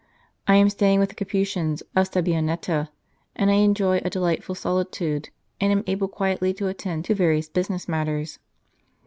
I 0.47 0.55
am 0.55 0.71
staying 0.71 0.99
with 0.99 1.09
the 1.09 1.15
Capuchins 1.15 1.83
of 1.95 2.09
Sabbionetta, 2.09 2.89
and 3.35 3.51
I 3.51 3.57
enjoy 3.57 4.01
a 4.03 4.09
delightful 4.09 4.55
solitude, 4.55 5.29
and 5.59 5.71
am 5.71 5.83
able 5.85 6.07
quietly 6.07 6.55
to 6.55 6.69
attend 6.69 7.05
to 7.05 7.13
various 7.13 7.49
business 7.49 7.87
matters." 7.87 8.39